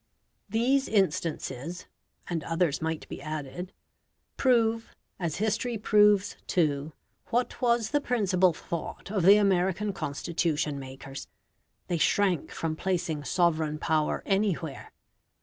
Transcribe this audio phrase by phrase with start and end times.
[0.49, 1.85] These instances
[2.27, 3.71] (and others might be added)
[4.35, 4.89] prove,
[5.19, 6.93] as history proves too,
[7.27, 11.27] what was the principal thought of the American Constitution makers.
[11.85, 14.91] They shrank from placing sovereign power anywhere.